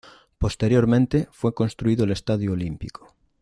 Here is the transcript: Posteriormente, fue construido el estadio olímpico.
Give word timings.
Posteriormente, 0.39 1.27
fue 1.31 1.53
construido 1.53 2.05
el 2.05 2.11
estadio 2.11 2.53
olímpico. 2.53 3.13